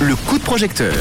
Le 0.00 0.16
coup 0.26 0.38
de 0.38 0.42
projecteur. 0.42 0.96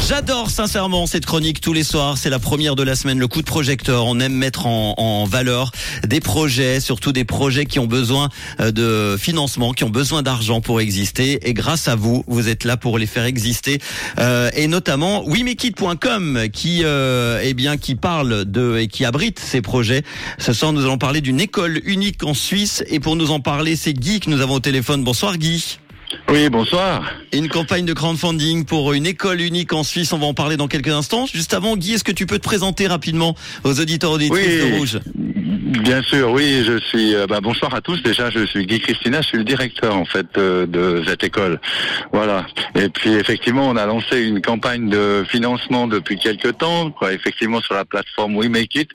J'adore 0.00 0.50
sincèrement 0.50 1.06
cette 1.06 1.26
chronique 1.26 1.60
tous 1.60 1.72
les 1.72 1.84
soirs. 1.84 2.18
C'est 2.18 2.30
la 2.30 2.38
première 2.38 2.76
de 2.76 2.82
la 2.82 2.96
semaine, 2.96 3.18
le 3.18 3.28
coup 3.28 3.40
de 3.40 3.46
projecteur. 3.46 4.06
On 4.06 4.20
aime 4.20 4.34
mettre 4.34 4.66
en, 4.66 5.24
valeur 5.24 5.70
des 6.06 6.20
projets, 6.20 6.80
surtout 6.80 7.12
des 7.12 7.24
projets 7.24 7.66
qui 7.66 7.78
ont 7.78 7.86
besoin 7.86 8.28
euh, 8.60 8.72
de 8.72 9.16
financement, 9.18 9.72
qui 9.72 9.84
ont 9.84 9.90
besoin 9.90 10.22
d'argent 10.22 10.60
pour 10.60 10.80
exister. 10.80 11.48
Et 11.48 11.54
grâce 11.54 11.88
à 11.88 11.94
vous, 11.94 12.24
vous 12.26 12.48
êtes 12.48 12.64
là 12.64 12.76
pour 12.76 12.98
les 12.98 13.06
faire 13.06 13.24
exister. 13.24 13.80
Euh, 14.18 14.50
et 14.54 14.66
notamment 14.66 15.24
WeMakeIt.com 15.24 16.48
qui, 16.52 16.82
euh, 16.84 17.40
eh 17.42 17.54
bien, 17.54 17.76
qui 17.76 17.94
parle 17.94 18.44
de 18.44 18.78
et 18.78 18.88
qui 18.88 19.04
abrite 19.04 19.38
ces 19.38 19.62
projets. 19.62 20.02
Ce 20.38 20.52
soir, 20.52 20.72
nous 20.72 20.82
allons 20.82 20.98
parler 20.98 21.20
d'une 21.20 21.40
école 21.40 21.80
unique 21.84 22.24
en 22.24 22.34
Suisse. 22.34 22.84
Et 22.88 23.00
pour 23.00 23.16
nous 23.16 23.30
en 23.30 23.40
parler, 23.40 23.76
c'est 23.76 23.92
Guy 23.92 24.20
que 24.20 24.30
nous 24.30 24.40
avons 24.40 24.54
au 24.54 24.60
téléphone. 24.60 25.04
Bonsoir 25.04 25.38
Guy. 25.38 25.78
Oui, 26.28 26.48
bonsoir. 26.48 27.04
Une 27.32 27.48
campagne 27.48 27.84
de 27.84 27.92
crowdfunding 27.92 28.64
pour 28.64 28.92
une 28.92 29.06
école 29.06 29.40
unique 29.40 29.72
en 29.72 29.82
Suisse. 29.82 30.12
On 30.12 30.18
va 30.18 30.26
en 30.26 30.34
parler 30.34 30.56
dans 30.56 30.68
quelques 30.68 30.88
instants. 30.88 31.26
Juste 31.26 31.54
avant, 31.54 31.76
Guy, 31.76 31.94
est-ce 31.94 32.04
que 32.04 32.12
tu 32.12 32.26
peux 32.26 32.38
te 32.38 32.44
présenter 32.44 32.86
rapidement 32.86 33.34
aux 33.64 33.80
auditeurs 33.80 34.12
auditrices 34.12 34.62
Oui. 34.62 34.70
de 34.70 34.76
Rouge? 34.76 35.00
Bien 35.80 36.02
sûr, 36.02 36.30
oui, 36.32 36.64
je 36.66 36.78
suis. 36.78 37.14
euh, 37.14 37.26
bah, 37.26 37.40
bonsoir 37.40 37.74
à 37.74 37.80
tous. 37.80 38.02
Déjà, 38.02 38.28
je 38.30 38.44
suis 38.44 38.66
Guy 38.66 38.78
Christina, 38.78 39.22
je 39.22 39.28
suis 39.28 39.38
le 39.38 39.44
directeur 39.44 39.96
en 39.96 40.04
fait 40.04 40.26
euh, 40.36 40.66
de 40.66 41.02
cette 41.06 41.24
école. 41.24 41.60
Voilà. 42.12 42.46
Et 42.74 42.90
puis 42.90 43.14
effectivement, 43.14 43.68
on 43.68 43.76
a 43.76 43.86
lancé 43.86 44.20
une 44.22 44.42
campagne 44.42 44.90
de 44.90 45.24
financement 45.26 45.86
depuis 45.86 46.18
quelques 46.18 46.58
temps, 46.58 46.90
quoi, 46.90 47.14
effectivement 47.14 47.60
sur 47.62 47.74
la 47.74 47.86
plateforme 47.86 48.36
We 48.36 48.48
Make 48.50 48.74
It, 48.74 48.90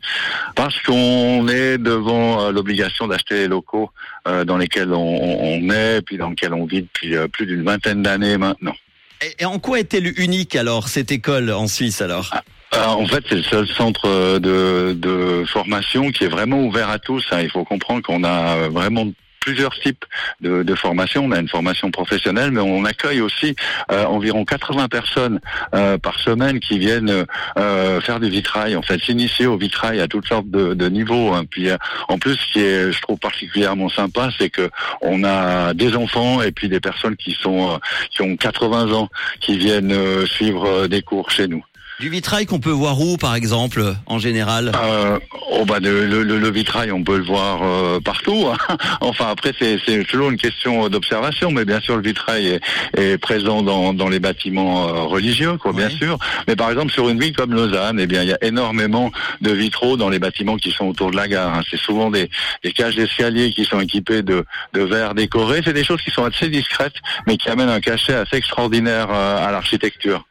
parce 0.55 0.79
qu'on 0.83 1.47
est 1.47 1.79
devant 1.79 2.45
euh, 2.45 2.51
l'obligation 2.51 3.07
d'acheter 3.07 3.35
les 3.35 3.47
locaux 3.47 3.89
euh, 4.27 4.45
dans 4.45 4.57
lesquels 4.57 4.93
on, 4.93 4.97
on 5.41 5.69
est, 5.71 6.01
puis 6.03 6.17
dans 6.17 6.29
lesquels 6.29 6.53
on 6.53 6.65
vit 6.65 6.83
depuis 6.83 7.15
plus 7.33 7.47
d'une 7.47 7.63
vingtaine 7.63 8.03
d'années 8.03 8.37
maintenant. 8.37 8.75
et, 9.21 9.41
et 9.41 9.45
en 9.45 9.57
quoi 9.57 9.79
est-elle 9.79 10.13
unique 10.19 10.55
alors, 10.55 10.89
cette 10.89 11.11
école 11.11 11.49
en 11.51 11.67
Suisse 11.67 12.01
alors? 12.01 12.31
Euh, 12.75 12.85
en 12.85 13.05
fait, 13.05 13.23
c'est 13.29 13.35
le 13.35 13.43
seul 13.43 13.67
centre 13.67 14.07
euh, 14.07 14.39
de, 14.39 15.45
formation 15.45 16.11
qui 16.11 16.25
est 16.25 16.29
vraiment 16.29 16.59
ouvert 16.61 16.89
à 16.89 16.99
tous. 16.99 17.25
hein. 17.31 17.39
Il 17.41 17.49
faut 17.49 17.63
comprendre 17.63 18.01
qu'on 18.01 18.23
a 18.23 18.57
euh, 18.57 18.69
vraiment 18.69 19.05
plusieurs 19.39 19.73
types 19.79 20.03
de, 20.41 20.61
de 20.63 20.75
formation. 20.75 21.23
On 21.23 21.31
a 21.31 21.39
une 21.39 21.47
formation 21.47 21.89
professionnelle, 21.89 22.51
mais 22.51 22.59
on 22.59 22.83
accueille 22.83 23.21
aussi 23.21 23.55
environ 23.87 24.43
80 24.43 24.89
personnes 24.89 25.39
par 25.71 26.19
semaine 26.19 26.59
qui 26.59 26.77
viennent 26.77 27.25
faire 27.55 28.19
du 28.19 28.29
vitrail, 28.29 28.75
en 28.75 28.81
fait, 28.81 29.01
s'initier 29.01 29.45
au 29.45 29.55
vitrail 29.55 30.01
à 30.01 30.09
toutes 30.09 30.27
sortes 30.27 30.49
de, 30.49 30.89
niveaux. 30.89 31.31
hein. 31.31 31.45
Puis 31.49 31.69
en 32.09 32.19
plus, 32.19 32.35
ce 32.35 32.51
qui 32.51 32.59
est, 32.59 32.91
je 32.91 33.01
trouve 33.01 33.19
particulièrement 33.19 33.87
sympa, 33.87 34.31
c'est 34.37 34.49
que 34.49 34.69
on 34.99 35.23
a 35.23 35.73
des 35.73 35.95
enfants 35.95 36.41
et 36.41 36.51
puis 36.51 36.67
des 36.67 36.81
personnes 36.81 37.15
qui 37.15 37.31
sont 37.31 37.79
qui 38.11 38.23
ont 38.23 38.35
80 38.35 38.91
ans 38.91 39.07
qui 39.39 39.57
viennent 39.57 39.95
suivre 40.25 40.87
des 40.87 41.01
cours 41.01 41.31
chez 41.31 41.47
nous. 41.47 41.63
Du 41.99 42.09
vitrail 42.09 42.45
qu'on 42.45 42.59
peut 42.59 42.69
voir 42.69 42.99
où, 43.01 43.17
par 43.17 43.33
exemple, 43.33 43.81
en 44.05 44.19
général? 44.19 44.71
Euh, 44.79 45.17
oh 45.49 45.65
bah 45.65 45.79
le, 45.81 46.05
le, 46.05 46.21
le- 46.21 46.37
le 46.37 46.51
vitrail, 46.51 46.91
on 46.91 47.03
peut 47.03 47.17
le 47.17 47.23
voir 47.23 47.63
euh, 47.63 47.99
partout. 47.99 48.47
hein. 48.51 48.77
enfin 49.01 49.29
après 49.31 49.51
c'est 49.57 49.79
toujours 50.05 50.29
une 50.29 50.37
question 50.37 50.89
d'observation, 50.89 51.49
mais 51.49 51.65
bien 51.65 51.79
sûr 51.79 51.95
le 51.95 52.03
vitrail 52.03 52.45
est, 52.49 52.61
est 52.95 53.17
présent 53.17 53.63
dans, 53.63 53.93
dans 53.95 54.09
les 54.09 54.19
bâtiments 54.19 54.87
euh, 54.89 54.91
religieux, 55.05 55.57
quoi, 55.57 55.73
bien 55.73 55.89
sûr. 55.89 56.19
Mais 56.47 56.55
par 56.55 56.69
exemple 56.69 56.91
sur 56.91 57.09
une 57.09 57.19
ville 57.19 57.35
comme 57.35 57.51
Lausanne, 57.55 57.99
eh 57.99 58.05
bien 58.05 58.21
il 58.21 58.29
y 58.29 58.33
a 58.33 58.37
énormément 58.43 59.11
de 59.41 59.51
vitraux 59.51 59.97
dans 59.97 60.09
les 60.09 60.19
bâtiments 60.19 60.57
qui 60.57 60.69
sont 60.69 60.85
autour 60.85 61.09
de 61.09 61.15
la 61.15 61.27
gare. 61.27 61.55
hein. 61.55 61.61
C'est 61.67 61.79
souvent 61.79 62.11
des, 62.11 62.29
des 62.63 62.73
cages 62.73 62.95
d'escalier 62.95 63.51
qui 63.51 63.65
sont 63.65 63.79
équipées 63.79 64.21
de, 64.21 64.45
de 64.73 64.81
verres 64.81 65.15
décorés. 65.15 65.61
C'est 65.65 65.73
des 65.73 65.83
choses 65.83 66.03
qui 66.03 66.11
sont 66.11 66.25
assez 66.25 66.49
discrètes, 66.49 66.97
mais 67.25 67.37
qui 67.37 67.49
amènent 67.49 67.69
un 67.69 67.81
cachet 67.81 68.13
assez 68.13 68.35
extraordinaire 68.35 69.07
euh, 69.09 69.47
à 69.47 69.51
l'architecture. 69.51 70.26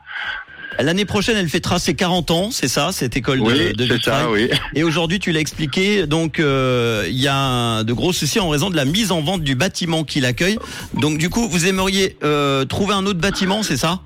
L'année 0.78 1.04
prochaine, 1.04 1.36
elle 1.36 1.48
fêtera 1.48 1.78
ses 1.78 1.94
40 1.94 2.30
ans, 2.30 2.50
c'est 2.50 2.68
ça, 2.68 2.90
cette 2.92 3.16
école 3.16 3.38
de, 3.38 3.44
Oui, 3.44 3.72
de 3.72 3.84
vitrail 3.84 4.00
ça, 4.00 4.30
oui. 4.30 4.48
Et 4.74 4.82
aujourd'hui, 4.82 5.18
tu 5.18 5.32
l'as 5.32 5.40
expliqué, 5.40 6.06
donc 6.06 6.38
euh, 6.38 7.04
il 7.08 7.20
y 7.20 7.28
a 7.28 7.82
de 7.84 7.92
gros 7.92 8.12
soucis 8.12 8.40
en 8.40 8.48
raison 8.48 8.70
de 8.70 8.76
la 8.76 8.84
mise 8.84 9.12
en 9.12 9.20
vente 9.22 9.42
du 9.42 9.54
bâtiment 9.54 10.04
qui 10.04 10.20
l'accueille. 10.20 10.58
Donc 10.94 11.18
du 11.18 11.30
coup, 11.30 11.48
vous 11.48 11.66
aimeriez 11.66 12.16
euh, 12.22 12.64
trouver 12.64 12.94
un 12.94 13.06
autre 13.06 13.20
bâtiment, 13.20 13.62
c'est 13.62 13.76
ça? 13.76 14.00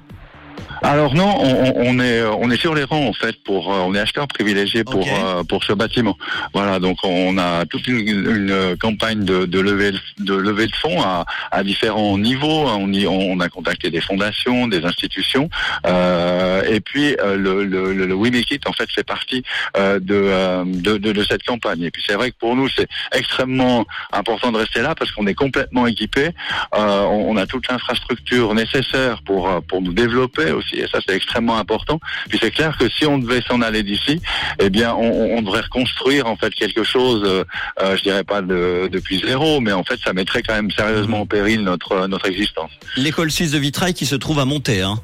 Alors 0.82 1.14
non, 1.14 1.36
on, 1.40 1.72
on- 1.76 2.00
est 2.00 2.20
euh, 2.20 2.30
on 2.38 2.50
est 2.50 2.56
sur 2.56 2.74
les 2.74 2.84
rangs 2.84 3.06
en 3.08 3.12
fait 3.12 3.36
pour 3.44 3.72
euh, 3.72 3.78
on 3.80 3.94
est 3.94 3.98
acheteur 3.98 4.26
privilégié 4.28 4.82
pour 4.84 5.06
euh, 5.06 5.44
pour 5.44 5.62
ce 5.64 5.72
bâtiment. 5.74 6.16
Voilà 6.54 6.78
donc 6.78 6.96
on 7.04 7.36
a 7.36 7.66
toute 7.66 7.86
une, 7.86 7.98
une, 8.08 8.76
campagne 8.78 9.24
de, 9.24 9.44
de 9.44 9.60
levée 9.60 9.92
de 10.18 10.34
levée 10.34 10.66
de 10.66 10.74
fonds 10.76 11.02
à, 11.02 11.26
à 11.50 11.62
différents 11.62 12.16
niveaux. 12.16 12.66
On 12.68 12.90
y 12.92 13.06
on 13.06 13.38
a 13.40 13.48
contacté 13.48 13.90
des 13.90 14.00
fondations, 14.00 14.68
des 14.68 14.84
institutions 14.84 15.50
euh, 15.86 16.62
et 16.62 16.80
puis 16.80 17.14
euh, 17.20 17.36
le 17.36 17.64
le, 17.64 17.92
le, 17.92 18.14
We 18.14 18.30
Make 18.32 18.50
It 18.50 18.66
en 18.66 18.72
fait 18.72 18.90
fait 18.90 19.04
partie 19.04 19.42
de, 19.76 19.98
de, 20.00 20.96
de 20.96 21.12
de 21.12 21.24
cette 21.24 21.42
campagne. 21.44 21.82
Et 21.82 21.90
puis 21.90 22.02
c'est 22.06 22.14
vrai 22.14 22.30
que 22.30 22.36
pour 22.38 22.56
nous 22.56 22.68
c'est 22.68 22.88
extrêmement 23.14 23.84
important 24.12 24.50
de 24.52 24.58
rester 24.58 24.80
là 24.80 24.94
parce 24.94 25.10
qu'on 25.12 25.26
est 25.26 25.34
complètement 25.34 25.86
équipé. 25.86 26.30
On, 26.72 27.26
on 27.28 27.36
a 27.36 27.46
toute 27.46 27.68
l'infrastructure 27.70 28.54
nécessaire 28.54 29.22
pour 29.22 29.50
pour 29.68 29.82
nous 29.82 29.92
développer 29.92 30.52
aussi 30.52 30.69
et 30.74 30.86
ça 30.86 30.98
c'est 31.06 31.14
extrêmement 31.14 31.58
important. 31.58 32.00
Puis 32.28 32.38
c'est 32.40 32.50
clair 32.50 32.76
que 32.78 32.88
si 32.88 33.06
on 33.06 33.18
devait 33.18 33.42
s'en 33.42 33.60
aller 33.62 33.82
d'ici, 33.82 34.20
eh 34.58 34.70
bien 34.70 34.94
on, 34.94 35.40
devrait 35.42 35.62
reconstruire 35.62 36.26
en 36.26 36.36
fait 36.36 36.52
quelque 36.54 36.84
chose. 36.84 37.22
Euh, 37.24 37.44
euh, 37.80 37.96
je 37.96 38.02
dirais 38.02 38.24
pas 38.24 38.42
de, 38.42 38.88
depuis 38.92 39.20
zéro, 39.20 39.60
mais 39.60 39.72
en 39.72 39.84
fait 39.84 39.98
ça 40.04 40.12
mettrait 40.12 40.42
quand 40.42 40.54
même 40.54 40.70
sérieusement 40.70 41.22
en 41.22 41.26
péril 41.26 41.62
notre 41.62 42.06
notre 42.06 42.26
existence. 42.26 42.70
L'école 42.96 43.30
suisse 43.30 43.52
de 43.52 43.58
vitrail 43.58 43.94
qui 43.94 44.06
se 44.06 44.16
trouve 44.16 44.38
à 44.38 44.44
Monté. 44.44 44.82
Hein. 44.82 45.00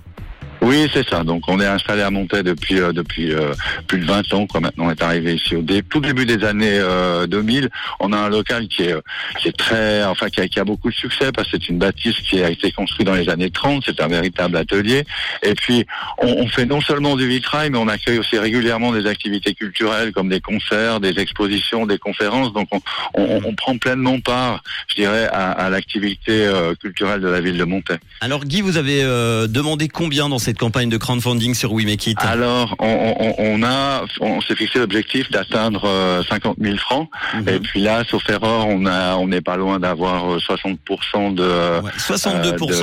Oui, 0.66 0.90
c'est 0.92 1.08
ça. 1.08 1.22
Donc 1.22 1.44
on 1.46 1.60
est 1.60 1.66
installé 1.66 2.02
à 2.02 2.10
Montaix 2.10 2.42
depuis 2.42 2.80
euh, 2.80 2.92
depuis 2.92 3.32
euh, 3.32 3.54
plus 3.86 4.00
de 4.00 4.04
20 4.04 4.34
ans. 4.34 4.46
Quoi. 4.48 4.60
Maintenant, 4.60 4.86
on 4.86 4.90
est 4.90 5.00
arrivé 5.00 5.34
ici 5.34 5.54
au 5.54 5.62
tout 5.88 6.00
début 6.00 6.26
des 6.26 6.42
années 6.44 6.80
euh, 6.80 7.28
2000. 7.28 7.70
On 8.00 8.12
a 8.12 8.16
un 8.16 8.28
local 8.28 8.66
qui 8.66 8.82
est 8.82 8.92
euh, 8.92 9.52
très, 9.56 10.02
enfin 10.04 10.28
qui 10.28 10.58
a, 10.58 10.64
beaucoup 10.64 10.90
de 10.90 10.94
succès 10.94 11.30
parce 11.30 11.48
que 11.48 11.56
c'est 11.56 11.68
une 11.68 11.78
bâtisse 11.78 12.16
qui 12.16 12.42
a 12.42 12.50
été 12.50 12.72
construite 12.72 13.06
dans 13.06 13.14
les 13.14 13.28
années 13.28 13.50
30. 13.50 13.84
C'est 13.86 14.00
un 14.00 14.08
véritable 14.08 14.56
atelier. 14.56 15.04
Et 15.44 15.54
puis 15.54 15.86
on, 16.18 16.48
fait 16.48 16.66
non 16.66 16.80
seulement 16.80 17.14
du 17.14 17.28
vitrail, 17.28 17.70
mais 17.70 17.78
on 17.78 17.86
accueille 17.86 18.18
aussi 18.18 18.36
régulièrement 18.36 18.90
des 18.90 19.06
activités 19.06 19.54
culturelles 19.54 20.12
comme 20.12 20.28
des 20.28 20.40
concerts, 20.40 20.98
des 20.98 21.20
expositions, 21.20 21.86
des 21.86 21.98
conférences. 21.98 22.52
Donc 22.52 22.68
on, 23.14 23.54
prend 23.54 23.78
pleinement 23.78 24.20
part, 24.20 24.62
je 24.88 24.96
dirais, 24.96 25.28
à, 25.32 25.70
l'activité 25.70 26.46
euh, 26.46 26.74
culturelle 26.74 27.20
de 27.20 27.28
la 27.28 27.40
ville 27.40 27.56
de 27.56 27.64
Montaix. 27.64 27.98
Alors 28.20 28.44
Guy, 28.44 28.60
vous 28.60 28.76
avez 28.76 29.02
euh, 29.02 29.46
demandé 29.46 29.88
combien 29.88 30.28
dans 30.28 30.38
cette 30.38 30.55
campagne 30.56 30.88
de 30.88 30.96
crowdfunding 30.96 31.54
sur 31.54 31.72
We 31.72 31.84
Make 31.86 32.06
It 32.08 32.18
Alors, 32.20 32.74
on, 32.78 33.14
on- 33.20 33.34
on 33.38 33.62
a, 33.62 34.02
on 34.20 34.40
s'est 34.40 34.56
fixé 34.56 34.78
l'objectif 34.78 35.30
d'atteindre 35.30 35.84
euh, 35.84 36.22
50 36.28 36.56
000 36.60 36.76
francs. 36.78 37.08
Mhm. 37.34 37.48
Et 37.48 37.58
puis 37.60 37.80
là, 37.80 38.02
sauf 38.08 38.28
erreur, 38.28 38.66
on 38.68 38.86
a, 38.86 39.16
on 39.16 39.28
n'est 39.28 39.40
pas 39.40 39.56
loin 39.56 39.78
d'avoir 39.78 40.32
euh, 40.32 40.38
60% 40.38 41.34
de. 41.34 41.80
Ouais, 41.82 41.90
62% 41.98 42.26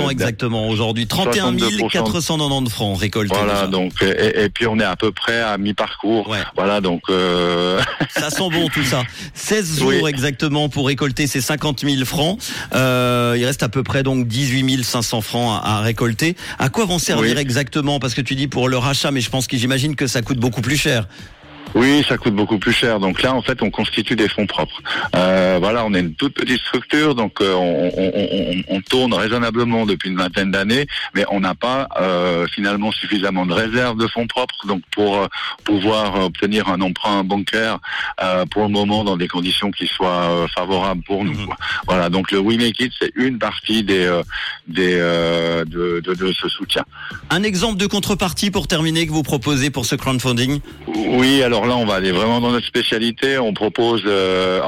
euh, 0.04 0.06
de- 0.08 0.12
exactement 0.12 0.68
aujourd'hui. 0.70 1.08
31 1.08 1.54
62%. 1.54 1.90
490 1.92 2.70
francs 2.72 3.00
récoltés. 3.00 3.36
Voilà, 3.36 3.54
déjà. 3.54 3.68
donc 3.68 3.94
et, 4.02 4.44
et 4.44 4.50
puis 4.50 4.68
on 4.68 4.80
est 4.80 4.84
à 4.86 4.96
peu 4.96 5.12
près 5.12 5.42
à 5.42 5.58
mi-parcours. 5.58 6.30
Ouais. 6.30 6.40
Voilà, 6.56 6.82
donc 6.82 7.02
euh, 7.10 7.80
Ça 8.10 8.30
sent 8.30 8.50
bon 8.52 8.68
tout 8.70 8.84
ça. 8.84 9.04
16 9.34 9.80
jours 9.80 9.90
Oui. 9.90 10.10
exactement 10.10 10.70
pour 10.70 10.88
récolter 10.88 11.28
ces 11.28 11.42
50 11.42 11.82
000 11.82 12.06
francs. 12.06 12.40
Euh, 12.76 13.36
il 13.38 13.46
reste 13.46 13.64
à 13.64 13.70
peu 13.70 13.84
près 13.84 14.04
donc 14.04 14.28
18 14.28 14.84
500 14.84 15.22
francs 15.22 15.62
à, 15.64 15.78
à 15.78 15.82
récolter. 15.82 16.36
À 16.60 16.70
quoi 16.70 16.86
vont 16.86 17.00
servir 17.00 17.34
Oui. 17.36 17.42
exactement 17.42 17.63
Parce 18.00 18.14
que 18.14 18.22
tu 18.22 18.36
dis 18.36 18.48
pour 18.48 18.70
le 18.70 18.78
rachat, 18.78 19.12
mais 19.12 19.22
je 19.22 19.30
pense 19.30 19.48
que 19.48 19.58
j'imagine 19.58 19.96
que 19.96 20.08
ça 20.08 20.22
coûte 20.22 20.40
beaucoup 20.40 20.62
plus 20.62 20.78
cher. 20.78 21.08
Oui, 21.76 22.06
ça 22.08 22.18
coûte 22.18 22.36
beaucoup 22.36 22.60
plus 22.60 22.72
cher. 22.74 23.00
Donc 23.00 23.22
là, 23.24 23.34
en 23.34 23.42
fait, 23.42 23.62
on 23.64 23.72
constitue 23.72 24.16
des 24.16 24.30
fonds 24.30 24.46
propres. 24.46 24.80
Euh, 25.16 25.58
voilà, 25.60 25.84
on 25.86 25.94
est 25.96 26.02
une 26.02 26.14
toute 26.14 26.36
petite 26.36 26.60
structure, 26.62 27.16
donc 27.16 27.42
euh, 27.42 27.54
on, 27.54 27.92
on- 27.98 28.12
on- 28.14 28.64
on 28.76 28.82
tourne 28.82 29.14
raisonnablement 29.14 29.86
depuis 29.88 30.10
une 30.10 30.18
vingtaine 30.18 30.52
d'années, 30.52 30.86
mais 31.16 31.26
on 31.32 31.40
n'a 31.40 31.56
pas 31.56 31.88
euh, 32.00 32.46
finalement 32.54 32.92
suffisamment 32.92 33.46
de 33.46 33.54
réserves 33.54 33.98
de 33.98 34.08
fonds 34.08 34.28
propres, 34.28 34.68
donc 34.68 34.82
pour 34.92 35.28
pouvoir 35.64 36.26
obtenir 36.26 36.68
un 36.70 36.80
emprunt 36.82 37.24
bancaire 37.24 37.80
pour 38.52 38.64
le 38.64 38.70
moment 38.70 39.04
dans 39.04 39.18
des 39.18 39.28
conditions 39.28 39.72
qui 39.72 39.88
soient 39.88 40.46
favorables 40.56 41.02
pour 41.04 41.24
nous. 41.24 41.34
Mhm. 41.34 41.46
quoi. 41.48 41.56
Voilà, 41.88 42.10
donc 42.10 42.32
le 42.32 42.40
We 42.40 42.58
Make 42.58 42.80
It, 42.80 42.92
c'est 43.00 43.12
une 43.16 43.40
partie 43.40 43.84
des, 43.84 44.22
des 44.68 44.96
de, 44.98 46.00
de, 46.02 46.14
de 46.14 46.34
ce 46.34 46.48
soutien. 46.50 46.84
Un 47.30 47.44
exemple 47.44 47.78
de 47.78 47.88
contrepartie 47.88 48.52
pour 48.52 48.68
terminer 48.68 49.08
que 49.08 49.12
vous 49.12 49.24
proposez 49.24 49.70
pour 49.70 49.86
ce 49.86 49.96
crowdfunding? 49.96 50.60
Oui, 50.88 51.42
alors 51.42 51.53
alors 51.54 51.68
là, 51.68 51.78
on 51.78 51.86
va 51.86 51.94
aller 51.94 52.12
vraiment 52.12 52.42
dans 52.42 52.50
notre 52.50 52.66
spécialité. 52.66 53.38
On 53.38 53.54
propose 53.54 54.02
euh, 54.08 54.60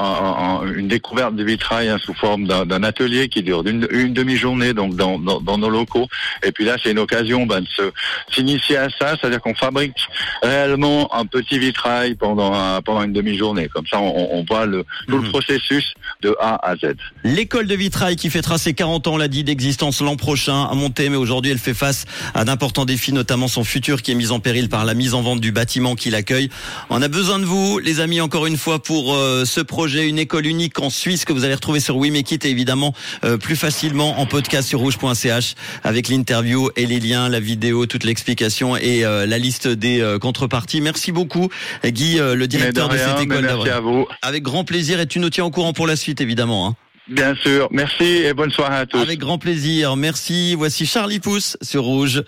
une 0.76 0.86
découverte 0.86 1.34
du 1.34 1.44
vitrail 1.44 1.88
hein, 1.88 1.98
sous 1.98 2.14
forme 2.14 2.46
d'un 2.46 2.82
atelier 2.84 3.28
qui 3.28 3.42
dure 3.42 3.66
une, 3.66 3.88
une 3.90 4.12
demi-journée, 4.12 4.72
donc 4.72 4.94
dans, 4.94 5.18
dans, 5.18 5.58
nos 5.58 5.68
locaux. 5.68 6.06
Et 6.44 6.52
puis 6.52 6.64
là, 6.64 6.76
c'est 6.80 6.92
une 6.92 7.00
occasion 7.00 7.44
ben, 7.44 7.60
de 7.60 7.92
s'initier 8.32 8.76
à 8.76 8.88
ça, 8.88 9.16
c'est-à-dire 9.18 9.40
qu'on 9.40 9.56
fabrique 9.56 9.96
réellement 10.44 11.12
un 11.12 11.26
petit 11.26 11.58
vitrail 11.58 12.14
pendant 12.14 12.80
pendant 12.82 13.02
une 13.02 13.12
demi-journée. 13.12 13.68
Comme 13.68 13.86
ça, 13.88 13.98
on, 13.98 14.44
voit 14.48 14.66
le, 14.66 14.84
tout 15.08 15.16
le 15.16 15.24
mhm. 15.24 15.30
processus 15.30 15.92
de 16.22 16.36
A 16.40 16.70
à 16.70 16.76
Z. 16.76 16.94
L'école 17.24 17.66
de 17.66 17.74
vitrail 17.74 18.14
qui 18.14 18.30
fêtera 18.30 18.58
ses 18.58 18.74
40 18.74 19.08
ans, 19.08 19.14
on 19.14 19.16
l'a 19.16 19.26
dit, 19.26 19.42
d'existence 19.42 20.00
l'an 20.00 20.14
prochain 20.14 20.68
à 20.70 20.74
monter, 20.74 21.08
mais 21.08 21.16
aujourd'hui, 21.16 21.50
elle 21.50 21.58
fait 21.58 21.74
face 21.74 22.04
à 22.34 22.44
d'importants 22.44 22.84
défis, 22.84 23.12
notamment 23.12 23.48
son 23.48 23.64
futur 23.64 24.02
qui 24.02 24.12
est 24.12 24.14
mis 24.14 24.30
en 24.30 24.38
péril 24.38 24.68
par 24.68 24.84
la 24.84 24.94
mise 24.94 25.14
en 25.14 25.22
vente 25.22 25.40
du 25.40 25.50
bâtiment 25.50 25.96
qui 25.96 26.10
l'accueille. 26.10 26.48
On 26.90 27.02
a 27.02 27.08
besoin 27.08 27.38
de 27.38 27.44
vous, 27.44 27.78
les 27.78 28.00
amis, 28.00 28.20
encore 28.20 28.46
une 28.46 28.56
fois, 28.56 28.82
pour 28.82 29.14
euh, 29.14 29.44
ce 29.44 29.60
projet, 29.60 30.08
une 30.08 30.18
école 30.18 30.46
unique 30.46 30.80
en 30.80 30.90
Suisse 30.90 31.24
que 31.24 31.32
vous 31.32 31.44
allez 31.44 31.54
retrouver 31.54 31.80
sur 31.80 31.96
WeMakeIt 31.96 32.44
et 32.44 32.50
évidemment 32.50 32.94
euh, 33.24 33.36
plus 33.36 33.56
facilement 33.56 34.20
en 34.20 34.26
podcast 34.26 34.68
sur 34.68 34.80
rouge.ch 34.80 35.54
avec 35.84 36.08
l'interview 36.08 36.70
et 36.76 36.86
les 36.86 37.00
liens, 37.00 37.28
la 37.28 37.40
vidéo, 37.40 37.86
toute 37.86 38.04
l'explication 38.04 38.76
et 38.76 39.04
euh, 39.04 39.26
la 39.26 39.38
liste 39.38 39.68
des 39.68 40.16
contreparties. 40.20 40.80
Merci 40.80 41.12
beaucoup, 41.12 41.48
Guy, 41.84 42.18
le 42.18 42.46
directeur 42.46 42.88
de, 42.88 42.96
cette 42.96 43.20
école. 43.20 43.44
Merci 43.44 43.70
à 43.70 43.80
vous. 43.80 44.06
Avec 44.22 44.42
grand 44.42 44.64
plaisir 44.64 45.00
et 45.00 45.06
tu 45.06 45.18
nous 45.18 45.30
tiens 45.30 45.44
au 45.44 45.50
courant 45.50 45.72
pour 45.72 45.86
la 45.86 45.96
suite, 45.96 46.20
évidemment. 46.20 46.68
Hein. 46.68 46.74
Bien 47.08 47.34
sûr. 47.36 47.68
Merci 47.70 48.04
et 48.04 48.34
bonne 48.34 48.50
soirée 48.50 48.78
à 48.78 48.86
tous. 48.86 48.98
Avec 48.98 49.18
grand 49.18 49.38
plaisir. 49.38 49.96
Merci. 49.96 50.54
Voici 50.54 50.86
Charlie 50.86 51.20
Pousse 51.20 51.56
sur 51.62 51.84
Rouge. 51.84 52.22